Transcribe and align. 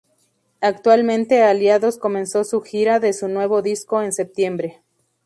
Actualmente 0.61 1.43
Aliados 1.43 1.99
comenzó 1.99 2.43
su 2.43 2.61
gira 2.61 2.99
de 2.99 3.13
su 3.13 3.27
nuevo 3.27 3.61
disco 3.61 4.01
en 4.01 4.13
septiembre. 4.13 4.81